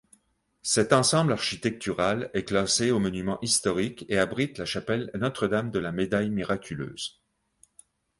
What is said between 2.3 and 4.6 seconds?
est classé aux monuments historiques et abrite